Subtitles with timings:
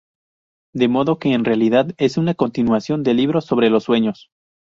[0.73, 4.31] De modo que en realidad es una continuación del libro sobre los sueños".